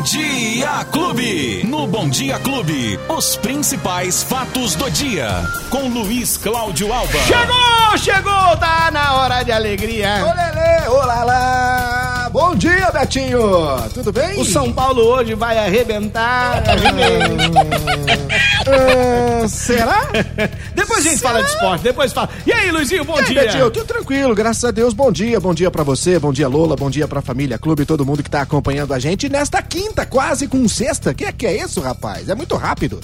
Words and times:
Bom 0.00 0.04
Dia 0.04 0.86
Clube. 0.90 1.62
No 1.66 1.86
Bom 1.86 2.08
Dia 2.08 2.38
Clube, 2.38 2.98
os 3.06 3.36
principais 3.36 4.22
fatos 4.22 4.74
do 4.74 4.90
dia. 4.90 5.28
Com 5.68 5.90
Luiz 5.90 6.38
Cláudio 6.38 6.90
Alba. 6.90 7.18
Chegou, 7.18 7.98
chegou, 7.98 8.56
tá 8.56 8.88
na 8.90 9.16
hora 9.16 9.42
de 9.42 9.52
alegria. 9.52 10.24
Olê, 10.24 10.88
olá 10.88 11.22
lá. 11.22 12.30
Bom 12.32 12.54
dia, 12.54 12.90
Betinho. 12.90 13.42
Tudo 13.92 14.10
bem? 14.10 14.40
O 14.40 14.44
São 14.46 14.72
Paulo 14.72 15.02
hoje 15.02 15.34
vai 15.34 15.58
arrebentar. 15.58 16.62
Ah, 18.66 19.48
será? 19.48 20.08
depois 20.74 21.06
a 21.06 21.10
gente 21.10 21.20
fala 21.20 21.42
de 21.42 21.48
esporte, 21.50 21.82
depois 21.82 22.12
fala. 22.12 22.28
E 22.46 22.52
aí, 22.52 22.70
Luizinho, 22.70 23.04
bom 23.04 23.16
aí, 23.16 23.24
dia. 23.24 23.42
Betinho, 23.42 23.70
tudo 23.70 23.86
tranquilo, 23.86 24.34
graças 24.34 24.64
a 24.64 24.70
Deus. 24.70 24.92
Bom 24.94 25.10
dia, 25.10 25.40
bom 25.40 25.54
dia 25.54 25.70
pra 25.70 25.82
você, 25.82 26.18
bom 26.18 26.32
dia 26.32 26.46
Lola, 26.48 26.76
bom 26.76 26.90
dia 26.90 27.08
pra 27.08 27.22
família 27.22 27.58
Clube, 27.58 27.84
todo 27.86 28.04
mundo 28.04 28.22
que 28.22 28.30
tá 28.30 28.42
acompanhando 28.42 28.92
a 28.92 28.98
gente 28.98 29.28
nesta 29.28 29.62
quinta, 29.62 30.04
quase 30.04 30.46
com 30.46 30.66
sexta. 30.68 31.14
Que 31.14 31.24
é 31.24 31.32
que 31.32 31.46
é 31.46 31.62
isso, 31.64 31.80
rapaz? 31.80 32.28
É 32.28 32.34
muito 32.34 32.54
rápido. 32.56 33.00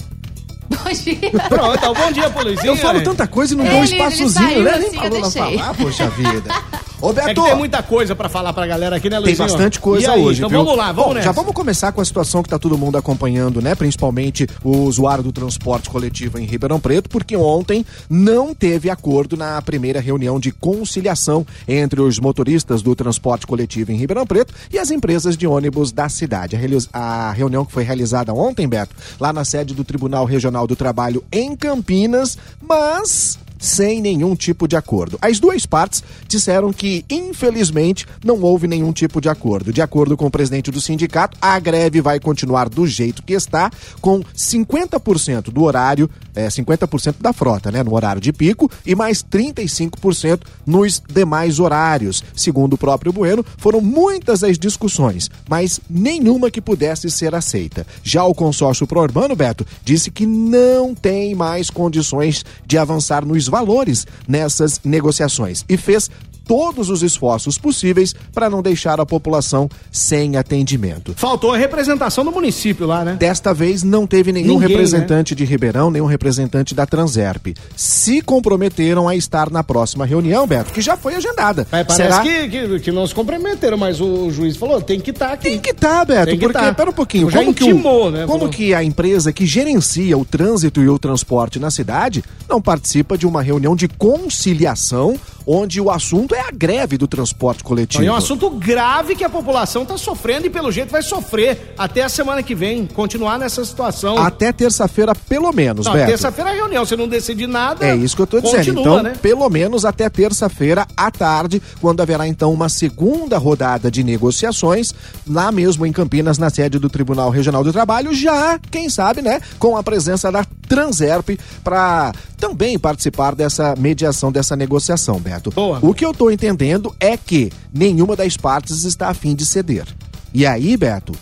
Bom 0.69 0.91
dia. 0.91 1.31
Pronto, 1.49 1.75
então, 1.77 1.93
bom 1.93 2.11
dia 2.11 2.29
pro 2.29 2.43
Luizinho. 2.43 2.67
Eu 2.67 2.75
falo 2.75 3.01
tanta 3.01 3.25
coisa 3.27 3.53
e 3.53 3.57
não 3.57 3.63
Ele- 3.65 3.71
dou 3.73 3.79
um 3.81 3.83
ele 3.85 3.93
espaçozinho, 3.93 4.29
saiu 4.49 4.63
né? 4.63 4.71
assim, 4.71 4.89
Nem 4.91 5.09
Lola 5.09 5.09
deixei. 5.31 5.57
falar, 5.57 5.73
poxa 5.75 6.09
vida. 6.09 6.53
Ô, 7.01 7.11
É 7.11 7.13
que 7.13 7.25
Beto, 7.25 7.43
tem 7.43 7.55
muita 7.55 7.83
coisa 7.83 8.15
pra 8.15 8.27
falar 8.27 8.53
pra 8.53 8.65
galera 8.65 8.95
aqui, 8.95 9.09
né, 9.09 9.17
Tem 9.17 9.25
Luizinho? 9.25 9.47
bastante 9.47 9.79
coisa 9.79 10.11
aí, 10.13 10.21
hoje, 10.21 10.39
Então 10.39 10.49
viu? 10.49 10.59
vamos 10.63 10.75
lá, 10.77 10.91
vamos 10.91 11.09
Bom, 11.09 11.13
nessa. 11.13 11.25
Já 11.25 11.31
vamos 11.31 11.53
começar 11.53 11.91
com 11.91 12.01
a 12.01 12.05
situação 12.05 12.41
que 12.41 12.49
tá 12.49 12.57
todo 12.57 12.77
mundo 12.77 12.97
acompanhando, 12.97 13.61
né? 13.61 13.75
Principalmente 13.75 14.47
o 14.63 14.77
usuário 14.79 15.23
do 15.23 15.31
transporte 15.31 15.89
coletivo 15.89 16.39
em 16.39 16.45
Ribeirão 16.45 16.79
Preto, 16.79 17.09
porque 17.09 17.35
ontem 17.35 17.85
não 18.09 18.53
teve 18.53 18.89
acordo 18.89 19.37
na 19.37 19.61
primeira 19.61 19.99
reunião 19.99 20.39
de 20.39 20.51
conciliação 20.51 21.45
entre 21.67 22.01
os 22.01 22.19
motoristas 22.19 22.81
do 22.81 22.95
transporte 22.95 23.45
coletivo 23.45 23.91
em 23.91 23.95
Ribeirão 23.95 24.25
Preto 24.25 24.53
e 24.71 24.79
as 24.79 24.89
empresas 24.91 25.37
de 25.37 25.45
ônibus 25.45 25.91
da 25.91 26.09
cidade. 26.09 26.57
A 26.91 27.31
reunião 27.31 27.63
que 27.65 27.71
foi 27.71 27.83
realizada 27.83 28.33
ontem, 28.33 28.67
Beto, 28.67 28.95
lá 29.19 29.31
na 29.31 29.45
sede 29.45 29.73
do 29.75 29.83
Tribunal 29.83 30.25
Regional 30.25 30.65
do 30.65 30.75
Trabalho 30.75 31.23
em 31.31 31.55
Campinas, 31.55 32.37
mas 32.61 33.37
sem 33.59 34.01
nenhum 34.01 34.35
tipo 34.35 34.67
de 34.67 34.75
acordo. 34.75 35.17
As 35.21 35.39
duas 35.39 35.65
partes 35.65 36.03
disseram 36.27 36.71
que, 36.71 37.05
infelizmente, 37.09 38.05
não 38.23 38.41
houve 38.41 38.67
nenhum 38.67 38.91
tipo 38.91 39.19
de 39.19 39.29
acordo. 39.29 39.73
De 39.73 39.81
acordo 39.81 40.15
com 40.15 40.25
o 40.25 40.31
presidente 40.31 40.71
do 40.71 40.81
sindicato, 40.81 41.37
a 41.41 41.59
greve 41.59 42.01
vai 42.01 42.19
continuar 42.19 42.69
do 42.69 42.85
jeito 42.85 43.23
que 43.23 43.33
está, 43.33 43.71
com 44.01 44.21
50% 44.35 45.51
do 45.51 45.63
horário, 45.63 46.09
é, 46.35 46.47
50% 46.47 47.15
da 47.19 47.33
frota, 47.33 47.71
né, 47.71 47.83
no 47.83 47.95
horário 47.95 48.21
de 48.21 48.31
pico, 48.31 48.69
e 48.85 48.95
mais 48.95 49.23
35% 49.23 50.41
nos 50.65 51.01
demais 51.09 51.59
horários. 51.59 52.23
Segundo 52.35 52.73
o 52.73 52.77
próprio 52.77 53.11
Bueno, 53.11 53.45
foram 53.57 53.81
muitas 53.81 54.43
as 54.43 54.57
discussões, 54.57 55.29
mas 55.49 55.79
nenhuma 55.89 56.51
que 56.51 56.61
pudesse 56.61 57.09
ser 57.09 57.33
aceita. 57.33 57.85
Já 58.03 58.23
o 58.23 58.35
consórcio 58.35 58.87
Pro-Urbano, 58.87 59.35
Beto, 59.35 59.65
disse 59.83 60.11
que 60.11 60.25
não 60.25 60.93
tem 60.93 61.33
mais 61.33 61.69
condições 61.69 62.45
de 62.65 62.77
avançar 62.77 63.25
nos 63.25 63.46
valores 63.47 64.05
nessas 64.27 64.79
negociações. 64.83 65.65
E 65.67 65.77
fez 65.77 66.09
todos 66.47 66.89
os 66.89 67.03
esforços 67.03 67.57
possíveis 67.57 68.15
para 68.33 68.49
não 68.49 68.61
deixar 68.61 68.99
a 68.99 69.05
população 69.05 69.69
sem 69.91 70.37
atendimento. 70.37 71.13
Faltou 71.15 71.53
a 71.53 71.57
representação 71.57 72.23
do 72.23 72.31
município 72.31 72.87
lá, 72.87 73.03
né? 73.03 73.17
Desta 73.19 73.53
vez 73.53 73.83
não 73.83 74.07
teve 74.07 74.31
nenhum 74.31 74.53
Ninguém, 74.53 74.59
né? 74.61 74.67
representante 74.67 75.35
de 75.35 75.43
Ribeirão, 75.45 75.91
nenhum 75.91 76.05
representante 76.05 76.73
da 76.73 76.85
Transerp. 76.85 77.47
Se 77.75 78.21
comprometeram 78.21 79.07
a 79.07 79.15
estar 79.15 79.49
na 79.49 79.63
próxima 79.63 80.05
reunião, 80.05 80.47
Beto, 80.47 80.71
que 80.71 80.81
já 80.81 80.95
foi 80.95 81.15
agendada. 81.15 81.67
Mas 81.71 81.85
parece 81.85 82.03
Será? 82.03 82.21
que, 82.21 82.47
que, 82.49 82.79
que 82.79 82.91
não 82.91 83.05
se 83.05 83.13
comprometeram, 83.13 83.77
mas 83.77 83.99
o 83.99 84.29
juiz 84.31 84.55
falou, 84.55 84.81
tem 84.81 84.99
que 84.99 85.11
estar 85.11 85.33
aqui. 85.33 85.49
Tem 85.49 85.59
que 85.59 85.71
estar, 85.71 86.05
Beto, 86.05 86.25
Tem 86.27 86.39
que 86.39 86.45
porque, 86.45 86.59
tá. 86.59 86.73
pera 86.73 86.89
um 86.89 86.93
pouquinho, 86.93 87.29
Já 87.29 87.39
como, 87.39 87.53
que, 87.53 87.65
intimou, 87.65 88.07
o, 88.07 88.11
né? 88.11 88.25
como 88.25 88.39
Falou. 88.39 88.49
que 88.49 88.73
a 88.73 88.83
empresa 88.83 89.33
que 89.33 89.45
gerencia 89.45 90.17
o 90.17 90.23
trânsito 90.23 90.81
e 90.81 90.87
o 90.89 90.97
transporte 90.97 91.59
na 91.59 91.69
cidade 91.69 92.23
não 92.47 92.61
participa 92.61 93.17
de 93.17 93.27
uma 93.27 93.41
reunião 93.41 93.75
de 93.75 93.87
conciliação 93.87 95.15
onde 95.47 95.79
o 95.79 95.89
assunto 95.89 96.35
é 96.35 96.41
a 96.41 96.51
greve 96.51 96.97
do 96.97 97.07
transporte 97.07 97.63
coletivo? 97.63 98.03
É 98.03 98.11
um 98.11 98.15
assunto 98.15 98.49
grave 98.49 99.15
que 99.15 99.23
a 99.23 99.29
população 99.29 99.83
está 99.83 99.97
sofrendo 99.97 100.45
e 100.45 100.49
pelo 100.49 100.69
jeito 100.71 100.91
vai 100.91 101.01
sofrer 101.01 101.73
até 101.77 102.03
a 102.03 102.09
semana 102.09 102.43
que 102.43 102.53
vem, 102.53 102.85
continuar 102.85 103.39
nessa 103.39 103.63
situação. 103.63 104.17
Até 104.17 104.51
terça-feira, 104.51 105.15
pelo 105.15 105.51
menos, 105.53 105.85
Não, 105.85 105.93
Beto. 105.93 106.07
terça-feira 106.07 106.49
é 106.49 106.53
a 106.53 106.55
reunião, 106.55 106.85
se 106.85 106.95
não 106.97 107.07
decidir 107.07 107.47
nada. 107.47 107.85
É 107.85 107.95
isso 107.95 108.15
que 108.15 108.21
eu 108.21 108.27
tô 108.27 108.41
dizendo. 108.41 108.81
Então, 108.81 109.01
né? 109.01 109.13
pelo 109.21 109.49
menos 109.49 109.85
até 109.85 110.09
terça-feira 110.09 110.85
à 110.97 111.09
tarde, 111.09 111.61
quando 111.79 112.01
haverá 112.01 112.27
então 112.27 112.51
uma 112.51 112.67
segunda 112.67 113.37
rodada 113.37 113.89
de 113.89 114.03
negociações, 114.03 114.93
lá 115.25 115.51
mesmo 115.51 115.85
em 115.85 115.93
Campinas, 115.93 116.37
na 116.37 116.49
sede 116.49 116.77
do 116.77 116.89
Tribunal 116.89 117.29
Regional 117.29 117.63
do 117.63 117.71
Trabalho, 117.71 118.13
já, 118.13 118.59
quem 118.69 118.89
sabe, 118.89 119.21
né, 119.21 119.39
com 119.57 119.77
a 119.77 119.83
presença 119.83 120.31
da 120.31 120.45
Transerp 120.67 121.29
para 121.63 122.13
também 122.37 122.77
participar 122.77 123.35
dessa 123.35 123.75
mediação, 123.77 124.31
dessa 124.31 124.55
negociação, 124.55 125.19
Beto. 125.19 125.51
Boa. 125.51 125.79
O 125.81 125.93
que 125.93 126.05
eu 126.05 126.13
tô 126.13 126.29
entendendo 126.29 126.95
é 126.99 127.17
que 127.17 127.51
nenhuma 127.73 128.15
das 128.15 128.37
partes 128.37 128.83
está 128.83 129.09
a 129.09 129.13
fim 129.13 129.35
de 129.35 129.45
ceder. 129.45 129.85
E 130.33 130.45
aí, 130.45 130.75
Beto, 130.77 131.13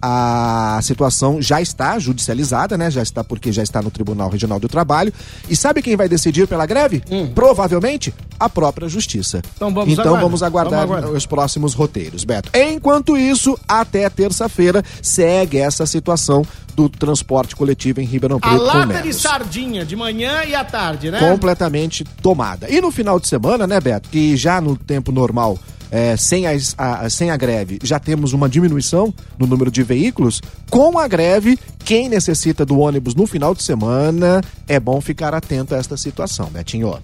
a 0.00 0.78
situação 0.82 1.42
já 1.42 1.60
está 1.60 1.98
judicializada, 1.98 2.78
né? 2.78 2.90
Já 2.90 3.02
está 3.02 3.24
porque 3.24 3.50
já 3.50 3.62
está 3.62 3.82
no 3.82 3.90
Tribunal 3.90 4.30
Regional 4.30 4.60
do 4.60 4.68
Trabalho. 4.68 5.12
E 5.48 5.56
sabe 5.56 5.82
quem 5.82 5.96
vai 5.96 6.08
decidir 6.08 6.46
pela 6.46 6.66
greve? 6.66 7.02
Provavelmente 7.34 8.14
a 8.38 8.48
própria 8.48 8.88
Justiça. 8.88 9.38
Hum. 9.38 9.50
Então 9.56 9.74
vamos 9.74 9.92
então 9.92 10.04
aguardar. 10.04 10.22
vamos 10.22 10.42
aguardar 10.42 10.80
Vamos 10.80 10.96
aguardar. 10.96 11.16
os 11.16 11.26
próximos 11.26 11.74
roteiros, 11.74 12.24
Beto. 12.24 12.50
Enquanto 12.56 13.16
isso, 13.16 13.58
até 13.66 14.08
terça-feira 14.08 14.84
segue 15.02 15.58
essa 15.58 15.84
situação 15.86 16.44
do 16.78 16.88
transporte 16.88 17.56
coletivo 17.56 18.00
em 18.00 18.04
Ribeirão 18.04 18.36
A 18.36 18.40
Preto 18.40 18.56
com 18.56 18.62
lata 18.62 19.02
de 19.02 19.12
sardinha 19.12 19.84
de 19.84 19.96
manhã 19.96 20.44
e 20.46 20.54
à 20.54 20.64
tarde, 20.64 21.10
né? 21.10 21.18
completamente 21.18 22.04
tomada. 22.22 22.70
E 22.70 22.80
no 22.80 22.92
final 22.92 23.18
de 23.18 23.26
semana, 23.26 23.66
né, 23.66 23.80
Beto, 23.80 24.08
que 24.08 24.36
já 24.36 24.60
no 24.60 24.76
tempo 24.76 25.10
normal, 25.10 25.58
é, 25.90 26.16
sem, 26.16 26.46
as- 26.46 26.76
a, 26.78 27.10
sem 27.10 27.32
a 27.32 27.36
greve, 27.36 27.80
já 27.82 27.98
temos 27.98 28.32
uma 28.32 28.48
diminuição 28.48 29.12
no 29.36 29.44
número 29.44 29.72
de 29.72 29.82
veículos. 29.82 30.40
Com 30.70 30.96
a 31.00 31.08
greve, 31.08 31.58
quem 31.84 32.08
necessita 32.08 32.64
do 32.64 32.78
ônibus 32.78 33.16
no 33.16 33.26
final 33.26 33.56
de 33.56 33.62
semana, 33.64 34.40
é 34.68 34.78
bom 34.78 35.00
ficar 35.00 35.34
atento 35.34 35.74
a 35.74 35.78
esta 35.78 35.96
situação, 35.96 36.46
Betinho. 36.46 36.96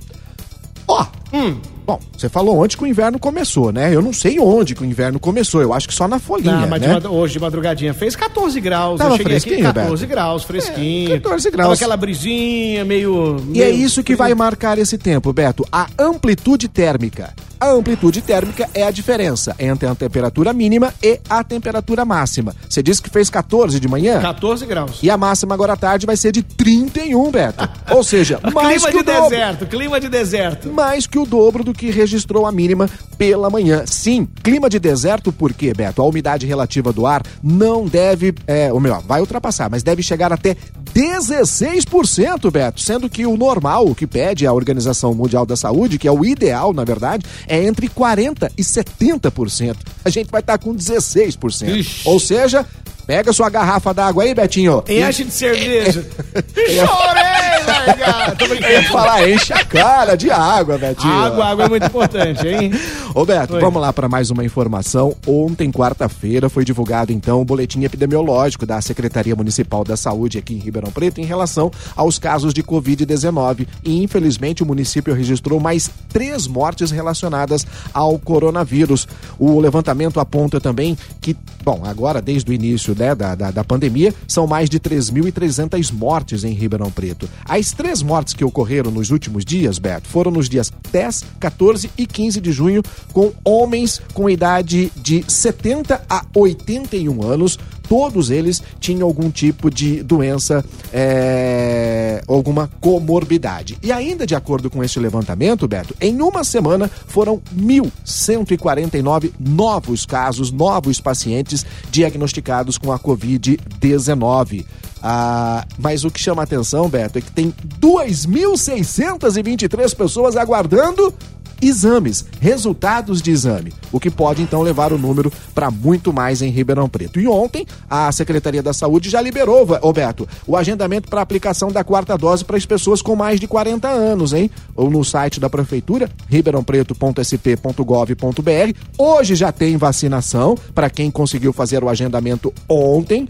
Ó, 0.86 1.06
Hum. 1.32 1.56
Bom, 1.86 2.00
você 2.16 2.28
falou 2.28 2.62
ontem 2.62 2.76
que 2.76 2.82
o 2.84 2.86
inverno 2.86 3.18
começou, 3.18 3.70
né? 3.72 3.94
Eu 3.94 4.00
não 4.02 4.12
sei 4.12 4.38
onde 4.40 4.74
que 4.74 4.82
o 4.82 4.84
inverno 4.84 5.18
começou, 5.20 5.60
eu 5.62 5.72
acho 5.72 5.86
que 5.88 5.94
só 5.94 6.08
na 6.08 6.18
folhinha, 6.18 6.56
Não, 6.56 6.68
mas 6.68 6.80
de 6.80 6.88
né? 6.88 6.94
mad- 6.94 7.06
hoje 7.06 7.34
de 7.34 7.40
madrugadinha 7.40 7.92
fez 7.94 8.16
14 8.16 8.60
graus. 8.60 8.98
Tava 8.98 9.14
eu 9.14 9.16
cheguei 9.18 9.36
aqui 9.36 9.62
14 9.62 9.90
Beto? 9.90 10.06
graus, 10.06 10.42
fresquinho. 10.44 11.12
É, 11.14 11.20
14 11.20 11.50
graus. 11.50 11.64
Tava 11.66 11.74
aquela 11.74 11.96
brisinha 11.96 12.84
meio. 12.84 13.36
E 13.52 13.62
é 13.62 13.66
meio- 13.66 13.76
isso 13.84 14.02
que 14.02 14.16
vai 14.16 14.34
marcar 14.34 14.78
esse 14.78 14.96
tempo, 14.98 15.32
Beto. 15.32 15.64
A 15.70 15.88
amplitude 15.98 16.68
térmica. 16.68 17.32
A 17.60 17.70
amplitude 17.70 18.20
térmica 18.20 18.69
é 18.75 18.82
a 18.82 18.91
diferença 18.91 19.54
entre 19.59 19.88
a 19.88 19.94
temperatura 19.94 20.53
mínima 20.53 20.92
e 21.03 21.20
a 21.28 21.42
temperatura 21.42 22.04
máxima. 22.04 22.54
Você 22.69 22.82
disse 22.82 23.00
que 23.00 23.09
fez 23.09 23.31
14 23.31 23.78
de 23.81 23.88
manhã? 23.88 24.20
14 24.20 24.66
graus. 24.66 24.98
E 25.03 25.09
a 25.10 25.16
máxima 25.16 25.54
agora 25.54 25.72
à 25.72 25.76
tarde 25.76 26.04
vai 26.06 26.16
ser 26.16 26.32
de 26.32 26.43
31, 26.43 27.31
Beto. 27.31 27.69
Ou 27.91 28.03
seja, 28.03 28.41
mais 28.53 28.84
clima 28.84 28.87
que 28.87 28.93
de 28.93 29.10
o 29.10 29.14
dobro. 29.14 29.31
deserto, 29.31 29.66
clima 29.66 30.00
de 30.00 30.09
deserto. 30.09 30.72
Mais 30.72 31.06
que 31.06 31.19
o 31.19 31.25
dobro 31.25 31.64
do 31.64 31.72
que 31.72 31.91
registrou 31.91 32.47
a 32.47 32.53
mínima 32.53 32.88
pela 33.16 33.48
manhã. 33.48 33.84
Sim, 33.87 34.28
clima 34.43 34.69
de 34.69 34.78
deserto, 34.78 35.32
por 35.32 35.53
quê, 35.53 35.72
Beto? 35.75 36.03
A 36.03 36.04
umidade 36.04 36.47
relativa 36.47 36.93
do 36.93 37.06
ar 37.06 37.22
não 37.43 37.87
deve, 37.87 38.34
é, 38.47 38.72
ou 38.72 38.81
melhor, 38.81 39.03
vai 39.03 39.20
ultrapassar, 39.20 39.70
mas 39.70 39.82
deve 39.82 40.03
chegar 40.03 40.32
até 40.32 40.56
16%, 40.94 42.50
Beto, 42.53 42.81
sendo 42.81 43.10
que 43.10 43.27
o 43.27 43.37
normal, 43.37 43.87
o 43.87 43.94
que 43.94 44.06
pede 44.06 44.47
a 44.47 44.53
Organização 44.53 45.12
Mundial 45.12 45.44
da 45.44 45.56
Saúde, 45.56 45.99
que 45.99 46.06
é 46.06 46.12
o 46.12 46.25
ideal, 46.25 46.72
na 46.72 46.84
verdade, 46.84 47.27
é 47.49 47.65
entre 47.65 47.88
40 47.88 48.53
e 48.56 48.62
70%. 48.62 49.77
A 50.05 50.10
gente 50.10 50.31
vai 50.31 50.41
estar 50.41 50.56
com 50.59 50.72
16%. 50.72 51.69
Ixi. 51.69 52.09
Ou 52.09 52.21
seja, 52.21 52.65
pega 53.06 53.32
sua 53.32 53.48
garrafa 53.50 53.93
d'água 53.93 54.25
aí, 54.25 54.34
Betinho. 54.34 54.82
Enche 54.88 55.25
de 55.25 55.31
cerveja. 55.31 56.05
Chorei, 56.55 57.64
largado. 57.67 58.37
Tô 58.37 58.44
Eu 58.46 58.55
ia 58.55 58.61
brincando. 58.61 58.88
falar, 58.88 59.28
enche 59.31 59.52
a 59.52 59.64
cara 59.64 60.17
de 60.17 60.31
água, 60.31 60.78
Betinho. 60.78 61.12
Água, 61.12 61.44
água 61.46 61.64
é 61.64 61.69
muito 61.69 61.87
importante, 61.87 62.46
hein? 62.46 62.73
Ô 63.14 63.25
Beto, 63.25 63.58
vamos 63.61 63.81
lá 63.81 63.93
para 63.93 64.08
mais 64.08 64.31
uma 64.31 64.44
informação. 64.44 65.14
Ontem, 65.26 65.70
quarta-feira, 65.70 66.49
foi 66.49 66.64
divulgado 66.64 67.12
então 67.12 67.40
o 67.40 67.44
boletim 67.44 67.84
epidemiológico 67.84 68.67
da 68.67 68.81
Secretaria 68.81 69.37
Municipal 69.37 69.84
da 69.84 69.96
Saúde 69.96 70.38
aqui 70.38 70.55
em 70.55 70.58
Ribeirão 70.58 70.90
Preto 70.90 71.20
em 71.20 71.25
relação 71.25 71.70
aos 71.94 72.19
casos 72.19 72.52
de 72.52 72.62
Covid-19. 72.62 73.67
E 73.84 74.02
infelizmente 74.02 74.62
o 74.62 74.67
município 74.67 75.14
registrou 75.14 75.61
mais 75.61 75.90
três 76.08 76.46
mortes 76.46 76.90
relacionadas 76.90 77.67
ao 77.93 78.19
coronavírus. 78.19 79.06
O 79.38 79.61
levantamento 79.61 80.19
aponta 80.19 80.61
também 80.61 80.96
que, 81.20 81.37
bom, 81.62 81.82
agora 81.84 82.20
desde 82.20 82.50
o 82.50 82.55
início 82.55 82.94
né, 82.94 83.14
da, 83.14 83.35
da, 83.35 83.50
da 83.50 83.64
pandemia, 83.64 84.14
são 84.26 84.46
mais 84.46 84.69
de 84.69 84.79
3.300 84.81 85.93
mortes 85.93 86.44
em 86.44 86.52
Ribeirão 86.52 86.91
Preto. 86.91 87.29
As 87.44 87.73
três 87.73 88.02
mortes 88.02 88.35
que 88.35 88.44
ocorreram 88.44 88.91
nos 88.91 89.11
últimos 89.11 89.44
dias, 89.44 89.79
Beto, 89.79 90.08
foram 90.08 90.31
nos 90.31 90.49
dias 90.49 90.73
10, 90.91 91.25
14 91.41 91.91
e 91.96 92.06
15 92.06 92.41
de 92.41 92.52
junho, 92.52 92.82
com 93.12 93.32
homens 93.44 94.00
com 94.12 94.29
idade 94.29 94.93
de 94.96 95.25
70 95.26 96.02
a 96.08 96.25
81 96.35 97.23
anos. 97.23 97.58
Todos 97.88 98.31
eles 98.31 98.62
tinham 98.81 99.06
algum 99.06 99.31
tipo 99.31 99.70
de 99.70 100.02
doença, 100.02 100.64
é, 100.92 102.22
alguma 102.26 102.69
comorbidade. 102.81 103.78
E 103.82 103.92
ainda 103.92 104.26
de 104.26 104.34
acordo 104.34 104.70
com 104.70 104.82
este 104.82 104.98
levantamento, 104.98 105.69
Beto, 105.69 105.94
em 106.00 106.20
uma 106.20 106.42
semana 106.44 106.88
foram 106.88 107.40
1.149 107.56 109.32
novos 109.38 110.06
casos, 110.06 110.50
novos 110.50 111.00
pacientes 111.00 111.64
diagnosticados 111.90 112.78
com 112.78 112.90
a 112.92 112.98
Covid-19. 112.98 114.64
Ah, 115.06 115.66
mas 115.78 116.02
o 116.02 116.10
que 116.10 116.19
chama 116.19 116.42
atenção, 116.42 116.88
Beto, 116.88 117.19
é 117.19 117.20
que 117.20 117.30
tem 117.30 117.52
2.623 117.78 119.94
pessoas 119.94 120.34
aguardando 120.34 121.12
exames, 121.60 122.24
resultados 122.40 123.20
de 123.22 123.30
exame, 123.30 123.72
o 123.92 124.00
que 124.00 124.10
pode 124.10 124.42
então 124.42 124.62
levar 124.62 124.92
o 124.92 124.98
número 124.98 125.32
para 125.54 125.70
muito 125.70 126.12
mais 126.12 126.42
em 126.42 126.50
Ribeirão 126.50 126.88
Preto. 126.88 127.20
E 127.20 127.26
ontem, 127.26 127.66
a 127.88 128.10
Secretaria 128.12 128.62
da 128.62 128.72
Saúde 128.72 129.10
já 129.10 129.20
liberou, 129.20 129.64
Roberto, 129.64 130.28
o 130.46 130.56
agendamento 130.56 131.08
para 131.08 131.20
aplicação 131.20 131.70
da 131.70 131.84
quarta 131.84 132.16
dose 132.16 132.44
para 132.44 132.56
as 132.56 132.66
pessoas 132.66 133.02
com 133.02 133.16
mais 133.16 133.40
de 133.40 133.48
40 133.48 133.88
anos, 133.88 134.32
hein? 134.32 134.50
Ou 134.74 134.90
no 134.90 135.04
site 135.04 135.40
da 135.40 135.50
prefeitura, 135.50 136.10
ribeirãopreto.sp.gov.br. 136.28 138.78
Hoje 138.98 139.34
já 139.34 139.50
tem 139.52 139.76
vacinação 139.76 140.56
para 140.74 140.90
quem 140.90 141.10
conseguiu 141.10 141.52
fazer 141.52 141.82
o 141.82 141.88
agendamento 141.88 142.52
ontem. 142.68 143.28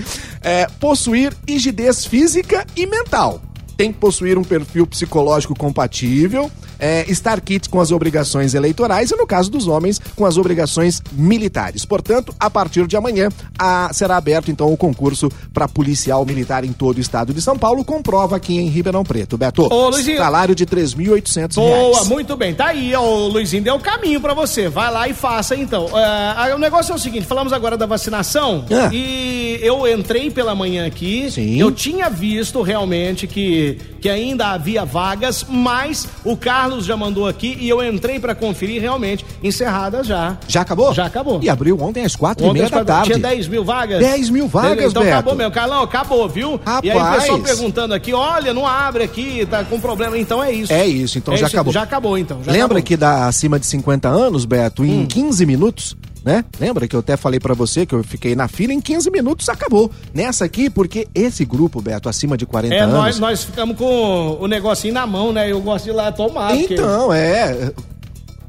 É, 0.43 0.67
possuir 0.81 1.33
rigidez 1.49 2.05
física 2.05 2.67
e 2.77 2.85
mental 2.85 3.41
tem 3.77 3.93
que 3.93 3.99
possuir 3.99 4.39
um 4.39 4.43
perfil 4.43 4.87
psicológico 4.87 5.55
compatível, 5.55 6.51
é, 6.79 7.11
estar 7.11 7.41
kit 7.41 7.69
com 7.69 7.81
as 7.81 7.91
obrigações 7.91 8.55
eleitorais 8.55 9.11
e, 9.11 9.17
no 9.17 9.27
caso 9.27 9.51
dos 9.51 9.67
homens, 9.67 10.01
com 10.15 10.25
as 10.25 10.37
obrigações 10.37 11.03
militares. 11.13 11.85
Portanto, 11.85 12.35
a 12.39 12.51
partir 12.51 12.87
de 12.87 12.97
amanhã 12.97 13.29
a, 13.59 13.91
será 13.93 14.17
aberto 14.17 14.51
então 14.51 14.73
o 14.73 14.77
concurso 14.77 15.31
para 15.53 15.69
policial 15.69 16.25
militar 16.25 16.65
em 16.65 16.73
todo 16.73 16.99
o 16.99 17.01
estado 17.01 17.33
de 17.33 17.41
São 17.41 17.57
Paulo, 17.57 17.85
com 17.85 18.03
prova 18.03 18.37
aqui 18.37 18.57
em 18.57 18.69
Ribeirão 18.69 19.05
Preto. 19.05 19.37
Beto, 19.37 19.73
Ô, 19.73 19.91
Luizinho. 19.91 20.19
salário 20.19 20.55
de 20.55 20.67
3.800 20.67 21.55
Boa, 21.55 22.05
muito 22.05 22.37
bem. 22.37 22.55
Tá 22.55 22.67
aí, 22.67 22.95
o 22.95 23.29
Luizinho 23.29 23.63
deu 23.63 23.75
o 23.75 23.81
caminho 23.81 24.21
para 24.21 24.35
você. 24.35 24.69
Vai 24.69 24.91
lá 24.91 25.09
e 25.09 25.15
faça 25.15 25.55
então. 25.57 25.87
Uh, 25.87 26.55
o 26.55 26.59
negócio 26.59 26.93
é 26.93 26.95
o 26.95 26.99
seguinte, 26.99 27.27
falamos 27.27 27.53
agora 27.53 27.77
da 27.77 27.87
vacinação 27.87 28.65
ah. 28.71 28.91
e 28.93 29.59
eu 29.63 29.87
entrei 29.87 30.31
pela 30.31 30.55
manhã 30.55 30.87
aqui, 30.87 31.31
Sim. 31.31 31.59
eu 31.59 31.71
tinha 31.71 32.09
visto 32.09 32.63
realmente 32.63 33.27
que, 33.27 33.79
que 34.01 34.09
ainda 34.09 34.49
havia 34.49 34.85
vagas, 34.85 35.45
mas 35.49 36.07
o 36.25 36.37
carro 36.37 36.66
Carlos 36.67 36.85
já 36.85 36.97
mandou 36.97 37.29
aqui 37.29 37.57
e 37.61 37.69
eu 37.69 37.81
entrei 37.81 38.19
para 38.19 38.35
conferir 38.35 38.83
realmente 38.83 39.25
encerradas 39.41 40.05
já. 40.05 40.37
Já 40.49 40.63
acabou? 40.63 40.93
Já 40.93 41.07
acabou. 41.07 41.39
E 41.41 41.49
abriu 41.49 41.81
ontem 41.81 42.05
às 42.05 42.17
quatro 42.17 42.45
ontem, 42.45 42.59
e 42.59 42.63
meia 42.63 42.69
da 42.69 42.85
tarde. 42.85 43.11
Tinha 43.11 43.19
10 43.21 43.47
mil 43.47 43.65
vagas? 43.65 44.01
10 44.01 44.31
mil 44.31 44.49
vagas, 44.49 44.91
Então 44.91 45.03
Beto. 45.05 45.15
acabou 45.15 45.37
mesmo. 45.37 45.53
Carlão, 45.53 45.83
acabou, 45.83 46.29
viu? 46.29 46.61
Rapaz. 46.65 46.85
E 46.85 46.91
aí 46.91 46.99
o 46.99 47.13
pessoal 47.13 47.39
perguntando 47.39 47.95
aqui, 47.95 48.13
olha, 48.13 48.53
não 48.53 48.67
abre 48.67 49.05
aqui, 49.05 49.47
tá 49.49 49.63
com 49.63 49.79
problema. 49.81 50.19
Então 50.19 50.43
é 50.43 50.51
isso. 50.51 50.73
É 50.73 50.85
isso, 50.85 51.19
então 51.19 51.35
é 51.35 51.37
já 51.37 51.47
isso, 51.47 51.55
acabou. 51.55 51.73
Já 51.73 51.83
acabou, 51.83 52.19
então. 52.19 52.43
Já 52.43 52.51
Lembra 52.51 52.65
acabou. 52.65 52.83
que 52.83 52.97
dá 52.97 53.29
acima 53.29 53.61
de 53.61 53.67
50 53.67 54.09
anos, 54.09 54.45
Beto, 54.45 54.85
em 54.85 55.03
hum. 55.03 55.07
15 55.07 55.47
minutos 55.47 55.97
né? 56.27 56.45
Lembra 56.59 56.89
que 56.89 56.97
eu 56.97 57.01
até 57.01 57.17
falei 57.17 57.39
para 57.39 57.55
você 57.55 57.87
que 57.87 57.95
eu 57.95 58.03
fiquei 58.03 58.35
na 58.35 58.49
fila 58.49 58.73
em 58.73 58.81
15 58.81 59.09
minutos, 59.13 59.49
acabou. 59.49 59.89
Nessa 60.13 60.45
aqui, 60.45 60.69
porque 60.69 61.07
esse 61.15 61.45
grupo, 61.45 61.81
Beto, 61.81 62.09
acima 62.09 62.37
de 62.37 62.45
40 62.45 62.75
é, 62.75 62.81
anos. 62.81 62.95
Nós, 62.95 63.19
nós 63.21 63.45
ficamos 63.45 63.77
com 63.77 64.37
o 64.41 64.49
negocinho 64.49 64.93
na 64.93 65.07
mão, 65.07 65.33
né? 65.33 65.51
Eu 65.51 65.61
gosto 65.61 65.85
de 65.85 65.91
ir 65.91 65.95
lá 65.95 66.11
tomar. 66.11 66.57
Então, 66.57 67.07
porque... 67.07 67.19
é 67.19 67.73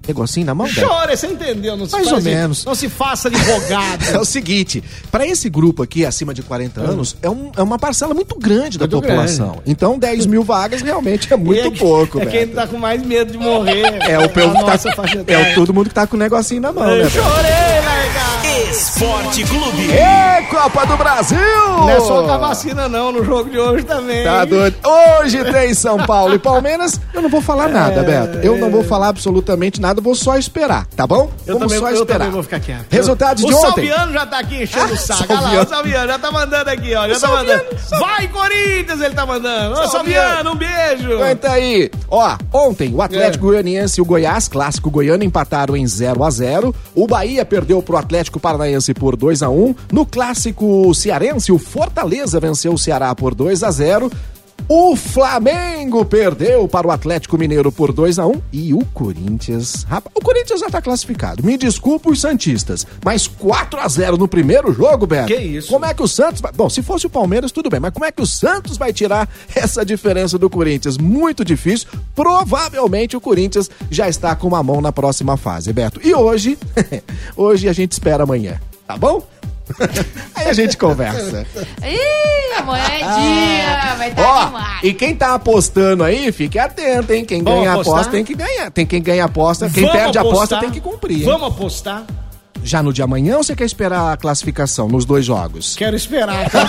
negocinho 0.08 0.46
na 0.46 0.56
mão? 0.56 0.68
Chora, 0.74 1.16
você 1.16 1.28
entendeu? 1.28 1.76
Não 1.76 1.88
Mais 1.88 2.12
ou 2.12 2.22
menos. 2.22 2.66
Não 2.66 2.76
se 2.76 2.90
faça 2.90 3.28
advogado. 3.28 4.04
é 4.14 4.20
o 4.20 4.26
seguinte, 4.26 4.84
para 5.12 5.26
esse 5.26 5.50
grupo 5.50 5.84
aqui, 5.84 6.06
acima 6.06 6.34
de 6.34 6.42
40 6.42 6.82
hum. 6.82 6.86
anos, 6.86 7.16
é, 7.22 7.30
um, 7.30 7.52
é 7.56 7.62
uma 7.62 7.78
parcela 7.78 8.14
muito 8.14 8.38
grande 8.40 8.78
muito 8.78 8.88
da 8.88 8.88
população. 8.88 9.52
Grande. 9.52 9.62
Então, 9.66 10.00
10 10.00 10.26
mil 10.26 10.44
vagas 10.44 10.82
realmente 10.82 11.32
é 11.32 11.38
muito 11.38 11.68
é, 11.68 11.72
pouco, 11.72 12.20
É 12.20 12.26
Beto. 12.26 12.38
quem 12.38 12.48
tá 12.48 12.68
com 12.68 12.78
mais 12.78 13.02
medo 13.04 13.32
de 13.32 13.38
morrer. 13.38 14.00
É 14.08 14.18
o 14.20 14.30
povo 14.30 14.54
que 14.56 15.24
tá, 15.26 15.34
é 15.34 15.54
todo 15.54 15.74
mundo 15.74 15.90
que 15.90 15.96
tá 15.96 16.08
com 16.08 16.16
o 16.16 16.20
negocinho 16.20 16.62
na 16.62 16.72
mão, 16.72 16.90
Eu 16.90 17.04
né? 17.04 17.10
Chorei, 17.10 17.78
legal. 17.78 17.97
Esporte 18.58 19.44
Clube. 19.44 19.92
Ê, 19.92 20.42
Copa 20.50 20.86
do 20.88 20.98
Brasil! 20.98 21.38
Não 21.38 21.90
é 21.90 22.00
só 22.00 22.24
com 22.24 22.32
a 22.32 22.38
vacina, 22.38 22.90
não, 22.90 23.12
no 23.12 23.24
jogo 23.24 23.50
de 23.50 23.60
hoje 23.60 23.84
também. 23.84 24.24
Tá 24.24 24.44
doido. 24.46 24.76
Hoje 25.22 25.44
tem 25.52 25.74
São 25.76 25.98
Paulo 26.06 26.34
e 26.34 26.40
Palmeiras. 26.40 27.00
Eu 27.14 27.22
não 27.22 27.30
vou 27.30 27.40
falar 27.42 27.68
nada, 27.68 28.02
Beto. 28.04 28.38
Eu 28.40 28.58
não 28.58 28.72
vou 28.72 28.84
falar 28.84 29.10
absolutamente 29.10 29.80
nada, 29.80 30.02
vou 30.02 30.16
só 30.16 30.38
esperar, 30.38 30.88
tá 30.96 31.06
bom? 31.06 31.30
Eu 31.46 31.60
Vamos 31.60 31.72
também, 31.74 31.80
só 31.80 31.90
eu 31.96 32.02
esperar. 32.02 32.18
também 32.20 32.32
vou 32.32 32.44
ficar 32.44 32.60
quieto. 32.60 32.86
Resultados 32.90 33.44
o 33.44 33.48
de 33.48 33.54
ontem. 33.54 33.68
Salviano 33.68 34.14
já 34.14 34.26
tá 34.26 34.40
aqui 34.40 34.64
enchendo 34.64 34.94
o 34.94 34.98
saco. 34.98 35.26
Olha 35.30 35.40
lá, 35.42 35.62
o 35.64 35.68
Salviano 35.68 36.08
já 36.08 36.20
tá 36.20 36.32
mandando 36.32 36.70
aqui, 36.70 36.96
ó. 36.96 37.08
Já 37.08 37.14
tá 37.14 37.20
Salviano, 37.20 37.64
mandando. 37.64 38.00
Vai, 38.00 38.28
Corinthians, 38.28 39.02
ele 39.02 39.14
tá 39.16 39.26
mandando. 39.26 39.74
Ô, 39.80 39.88
Salviano. 39.88 40.28
Salviano, 40.48 40.52
um 40.52 40.56
beijo. 40.56 41.14
Aguenta 41.14 41.52
aí. 41.52 41.92
Ó, 42.10 42.38
ontem 42.54 42.94
o 42.94 43.02
Atlético 43.02 43.46
É. 43.46 43.48
Goianiense 43.48 44.00
e 44.00 44.02
o 44.02 44.06
Goiás, 44.06 44.48
clássico 44.48 44.90
goiano, 44.90 45.24
empataram 45.24 45.76
em 45.78 45.86
0 45.86 46.24
a 46.24 46.30
0 46.30 46.74
O 46.96 47.06
Bahia 47.08 47.46
perdeu 47.46 47.82
pro 47.82 47.98
Atlético 47.98 48.40
Paranaense 48.48 48.94
por 48.94 49.18
2 49.18 49.44
a 49.44 49.50
1 49.50 49.76
No 49.92 50.06
clássico 50.06 50.94
cearense, 50.94 51.52
o 51.52 51.60
Fortaleza 51.60 52.40
venceu 52.40 52.72
o 52.72 52.78
Ceará 52.78 53.14
por 53.14 53.36
2 53.36 53.62
a 53.62 53.72
0 53.72 54.10
o 54.70 54.98
Flamengo 54.98 56.04
perdeu 56.04 56.68
para 56.68 56.88
o 56.88 56.92
Atlético 56.92 57.38
Mineiro 57.38 57.72
por 57.72 57.94
2 57.94 58.20
a 58.20 58.28
1 58.28 58.42
e 58.52 58.74
o 58.74 58.84
Corinthians, 58.94 59.84
rapaz, 59.84 60.14
o 60.14 60.22
Corinthians 60.22 60.60
já 60.60 60.70
tá 60.70 60.82
classificado. 60.82 61.42
Me 61.42 61.58
desculpa 61.58 62.10
os 62.10 62.20
santistas, 62.20 62.86
mas 63.04 63.28
4 63.28 63.80
a 63.80 63.88
0 63.88 64.18
no 64.18 64.28
primeiro 64.28 64.74
jogo, 64.74 65.08
Beto. 65.08 65.28
Que 65.28 65.36
isso? 65.36 65.70
Como 65.70 65.86
é 65.86 65.94
que 65.94 66.04
o 66.04 66.08
Santos. 66.08 66.42
Bom, 66.54 66.70
se 66.70 66.82
fosse 66.82 67.08
o 67.08 67.10
Palmeiras 67.10 67.52
tudo 67.52 67.70
bem, 67.70 67.80
mas 67.80 67.94
como 67.94 68.06
é 68.06 68.12
que 68.12 68.22
o 68.22 68.26
Santos 68.26 68.78
vai 68.78 68.92
tirar 68.92 69.30
essa 69.56 69.86
diferença 69.86 70.38
do 70.38 70.50
Corinthians? 70.50 70.98
Muito 70.98 71.46
difícil. 71.46 71.88
Provavelmente 72.14 73.16
o 73.16 73.22
Corinthians 73.22 73.70
já 73.90 74.10
está 74.10 74.36
com 74.36 74.48
uma 74.48 74.62
mão 74.62 74.82
na 74.82 74.92
próxima 74.92 75.38
fase, 75.38 75.72
Beto. 75.72 76.02
E 76.04 76.14
hoje, 76.14 76.58
hoje 77.38 77.70
a 77.70 77.74
gente 77.74 77.94
espera 77.94 78.24
amanhã, 78.24 78.60
tá 78.86 78.98
bom? 78.98 79.24
Aí 80.36 80.48
a 80.50 80.54
gente 80.54 80.78
conversa. 80.78 81.46
Ih, 81.84 82.58
amanhã 82.60 82.86
é 82.86 82.98
dia, 83.00 83.96
vai 83.98 84.10
estar 84.10 84.46
demais. 84.46 84.80
e 84.84 84.94
quem 84.94 85.16
tá 85.16 85.34
apostando 85.36 86.04
aí, 86.04 86.32
fique 86.32 86.58
atento, 86.58 87.12
hein? 87.14 87.26
Quem 87.26 87.44
Vamos 87.44 87.60
ganha 87.62 87.74
apostar? 87.74 87.94
aposta 87.96 88.12
tem 88.12 88.24
que 88.24 88.34
ganhar. 88.36 88.72
Tem 88.72 88.86
quem 88.86 89.02
ganha 89.02 89.26
aposta, 89.26 89.70
quem 89.70 89.84
Vamos 89.84 89.98
perde 90.00 90.18
aposta 90.18 90.60
tem 90.60 90.72
que 90.72 90.80
cumprir. 90.82 91.20
hein? 91.20 91.26
Vamos 91.26 91.48
apostar? 91.48 92.04
Já 92.64 92.82
no 92.84 92.92
de 92.92 93.02
amanhã 93.02 93.38
ou 93.38 93.44
você 93.44 93.56
quer 93.56 93.66
esperar 93.66 94.12
a 94.14 94.18
classificação 94.18 94.88
nos 94.88 95.06
dois 95.06 95.24
jogos? 95.26 95.76
Quero 95.76 95.96
esperar. 95.96 96.50
Tá? 96.50 96.68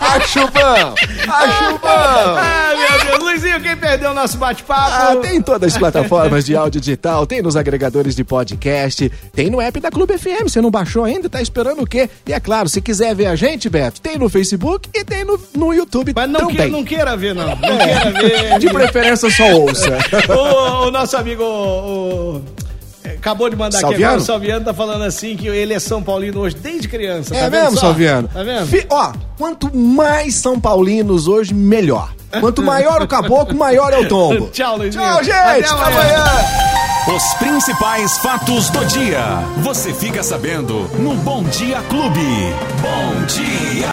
Acho 0.00 0.40
bom! 0.50 0.94
Acho 1.32 1.78
ah, 3.50 3.60
quem 3.60 3.76
perdeu 3.76 4.10
o 4.10 4.14
nosso 4.14 4.36
Ah, 4.36 4.40
bate-papo? 4.40 5.16
tem 5.20 5.36
em 5.36 5.42
todas 5.42 5.72
as 5.72 5.78
plataformas 5.78 6.44
de 6.44 6.54
áudio 6.56 6.80
digital, 6.80 7.26
tem 7.26 7.42
nos 7.42 7.56
agregadores 7.56 8.14
de 8.14 8.24
podcast, 8.24 9.10
tem 9.32 9.50
no 9.50 9.60
app 9.60 9.78
da 9.80 9.90
Clube 9.90 10.16
FM. 10.18 10.44
Você 10.44 10.60
não 10.60 10.70
baixou 10.70 11.04
ainda? 11.04 11.28
Tá 11.28 11.40
esperando 11.42 11.82
o 11.82 11.86
quê? 11.86 12.08
E 12.26 12.32
é 12.32 12.40
claro, 12.40 12.68
se 12.68 12.80
quiser 12.80 13.14
ver 13.14 13.26
a 13.26 13.36
gente, 13.36 13.68
Beto, 13.68 14.00
tem 14.00 14.18
no 14.18 14.28
Facebook 14.28 14.88
e 14.94 15.04
tem 15.04 15.24
no, 15.24 15.38
no 15.54 15.72
YouTube 15.72 16.12
Mas 16.14 16.30
não, 16.30 16.40
também. 16.40 16.56
que, 16.56 16.66
não 16.68 16.84
queira 16.84 17.16
ver, 17.16 17.34
não. 17.34 17.46
Não 17.48 17.56
queira 17.58 18.10
ver. 18.12 18.58
De 18.58 18.68
preferência, 18.70 19.30
só 19.30 19.44
ouça. 19.52 19.98
o, 20.28 20.88
o 20.88 20.90
nosso 20.90 21.16
amigo 21.16 21.42
o- 21.44 22.42
acabou 23.16 23.48
de 23.50 23.56
mandar 23.56 23.76
aqui 23.78 23.80
Salviano? 23.80 24.04
agora. 24.06 24.22
O 24.22 24.24
Salviano 24.24 24.64
tá 24.64 24.74
falando 24.74 25.02
assim 25.02 25.36
que 25.36 25.46
ele 25.48 25.74
é 25.74 25.78
São 25.78 26.02
Paulino 26.02 26.40
hoje 26.40 26.56
desde 26.56 26.88
criança. 26.88 27.34
É 27.36 27.40
tá 27.40 27.48
vendo 27.48 27.62
mesmo, 27.62 27.74
só? 27.76 27.80
Salviano? 27.86 28.28
Tá 28.28 28.42
vendo? 28.42 28.66
Fi- 28.66 28.86
ó, 28.90 29.12
quanto 29.36 29.74
mais 29.76 30.34
São 30.36 30.58
Paulinos 30.60 31.28
hoje, 31.28 31.52
melhor. 31.54 32.12
Quanto 32.38 32.62
maior 32.62 33.02
o 33.02 33.08
caboclo, 33.08 33.56
maior 33.56 33.92
é 33.92 33.98
o 33.98 34.08
tombo. 34.08 34.48
Tchau, 34.52 34.76
Luizinho. 34.76 35.02
Tchau, 35.02 35.24
gente. 35.24 35.36
Até 35.36 35.66
amanhã. 35.66 36.24
Os 37.16 37.34
principais 37.34 38.18
fatos 38.18 38.70
do 38.70 38.84
dia. 38.84 39.20
Você 39.62 39.92
fica 39.92 40.22
sabendo 40.22 40.88
no 40.98 41.14
Bom 41.14 41.42
Dia 41.44 41.80
Clube. 41.88 42.54
Bom 42.80 43.24
dia. 43.26 43.88